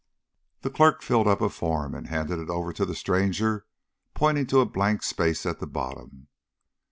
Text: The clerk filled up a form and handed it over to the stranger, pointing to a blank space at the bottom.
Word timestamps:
The 0.61 0.71
clerk 0.71 1.03
filled 1.03 1.27
up 1.27 1.41
a 1.41 1.49
form 1.49 1.93
and 1.93 2.07
handed 2.07 2.39
it 2.39 2.49
over 2.49 2.73
to 2.73 2.87
the 2.87 2.95
stranger, 2.95 3.67
pointing 4.15 4.47
to 4.47 4.59
a 4.59 4.65
blank 4.65 5.03
space 5.03 5.45
at 5.45 5.59
the 5.59 5.67
bottom. 5.67 6.25